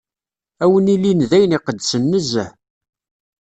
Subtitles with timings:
[0.63, 2.51] Ad wen-ilin d ayen iqedsen nezzeh.